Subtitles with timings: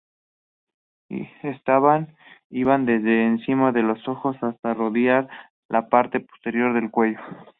[1.43, 2.07] Estas
[2.49, 5.29] iban desde encima de los ojos hasta rodear
[5.69, 7.19] la parte posterior del cuello.